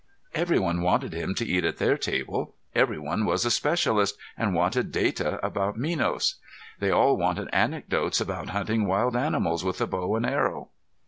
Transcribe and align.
Everyone 0.33 0.81
wanted 0.81 1.13
him 1.13 1.35
to 1.35 1.45
eat 1.45 1.63
at 1.63 1.77
their 1.77 1.95
table, 1.95 2.55
everyone 2.73 3.23
was 3.23 3.45
a 3.45 3.51
specialist 3.51 4.17
and 4.35 4.55
wanted 4.55 4.91
data 4.91 5.39
about 5.45 5.77
Minos. 5.77 6.37
They 6.79 6.89
all 6.89 7.17
wanted 7.17 7.49
anecdotes 7.53 8.19
about 8.19 8.49
hunting 8.49 8.87
wild 8.87 9.15
animals 9.15 9.63
with 9.63 9.79
a 9.79 9.85
bow 9.85 10.15
and 10.15 10.25
arrow. 10.25 10.69